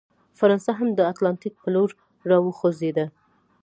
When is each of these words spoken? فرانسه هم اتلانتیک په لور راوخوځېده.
فرانسه 0.37 0.71
هم 0.79 0.89
اتلانتیک 1.11 1.53
په 1.61 1.67
لور 1.73 1.89
راوخوځېده. 2.29 3.05